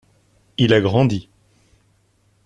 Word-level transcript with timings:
Il 0.57 0.73
a 0.73 0.81
grandi. 0.81 1.29